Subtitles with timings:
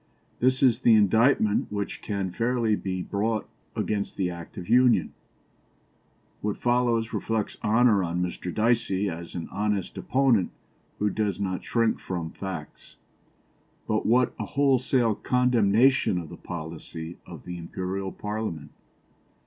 [0.39, 5.13] This is the indictment which can fairly be brought against the Act of Union."
[6.41, 8.51] What follows reflects honour on Mr.
[8.51, 10.49] Dicey as an honest opponent
[10.97, 12.95] who does not shrink from facts;
[13.87, 18.71] but what a wholesale condemnation of the policy of the Imperial Parliament!